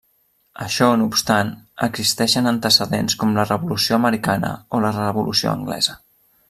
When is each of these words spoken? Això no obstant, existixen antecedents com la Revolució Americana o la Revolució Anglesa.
Això 0.67 0.87
no 1.01 1.05
obstant, 1.09 1.51
existixen 1.87 2.53
antecedents 2.53 3.19
com 3.25 3.37
la 3.39 3.47
Revolució 3.53 4.01
Americana 4.03 4.53
o 4.79 4.85
la 4.87 4.95
Revolució 5.01 5.57
Anglesa. 5.57 6.01